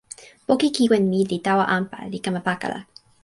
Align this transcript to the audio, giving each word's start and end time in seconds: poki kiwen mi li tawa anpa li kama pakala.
poki 0.47 0.67
kiwen 0.75 1.03
mi 1.11 1.19
li 1.29 1.37
tawa 1.45 1.65
anpa 1.77 1.97
li 2.11 2.19
kama 2.25 2.41
pakala. 2.47 2.79